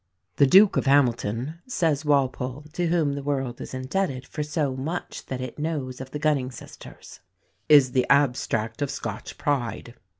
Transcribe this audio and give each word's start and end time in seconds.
"The 0.37 0.47
Duke 0.47 0.77
of 0.77 0.87
Hamilton," 0.87 1.59
says 1.67 2.03
Walpole, 2.03 2.65
to 2.73 2.87
whom 2.87 3.13
the 3.13 3.21
world 3.21 3.61
is 3.61 3.71
indebted 3.75 4.25
for 4.25 4.41
so 4.41 4.75
much 4.75 5.27
that 5.27 5.41
it 5.41 5.59
knows 5.59 6.01
of 6.01 6.09
the 6.09 6.17
Gunning 6.17 6.49
sisters, 6.49 7.19
"is 7.69 7.91
the 7.91 8.07
abstract 8.09 8.81
of 8.81 8.89
Scotch 8.89 9.37
pride. 9.37 9.93